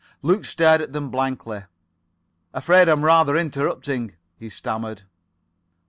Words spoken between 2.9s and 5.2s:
rather interrupting," he stammered.